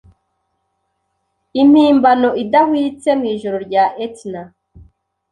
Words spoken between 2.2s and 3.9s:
idahwitse mwijoro rya